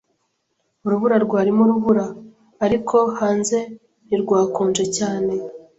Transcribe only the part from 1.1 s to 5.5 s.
rwarimo urubura, ariko hanze ntirwakonje cyane.